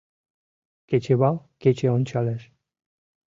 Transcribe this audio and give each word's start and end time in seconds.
Кечывал 0.89 1.35
кече 1.61 1.87
ончалеш— 1.97 2.43